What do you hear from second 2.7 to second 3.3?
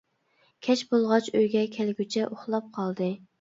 قالدى.